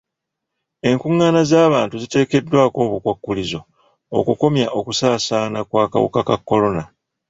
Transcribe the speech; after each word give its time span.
Enkungaana 0.89 1.41
z'abantu 1.51 1.95
ziteekeddwako 2.03 2.77
obukwakkulizo 2.87 3.59
okukomya 4.19 4.67
okusaasaana 4.79 5.59
kw'akawuka 5.69 6.21
ka 6.27 6.35
kolona. 6.47 6.83